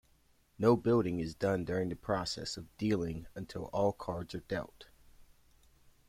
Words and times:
No 0.57 0.75
building 0.75 1.19
is 1.19 1.35
done 1.35 1.63
during 1.63 1.89
the 1.89 1.95
process 1.95 2.57
of 2.57 2.75
dealing 2.75 3.27
until 3.35 3.65
all 3.65 3.93
cards 3.93 4.33
are 4.33 4.39
dealt. 4.39 4.87